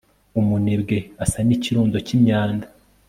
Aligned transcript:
umunebwe 0.39 0.97
asa 1.23 1.39
n'ikirundo 1.47 1.97
cy'imyanda 2.05 2.65